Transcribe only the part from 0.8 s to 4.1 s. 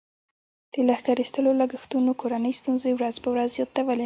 لښکر ایستلو لګښتونو کورنۍ ستونزې ورځ په ورځ زیاتولې.